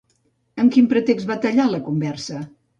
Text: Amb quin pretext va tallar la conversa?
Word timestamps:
Amb 0.63 0.73
quin 0.77 0.87
pretext 0.95 1.31
va 1.33 1.39
tallar 1.45 1.71
la 1.77 1.85
conversa? 1.93 2.45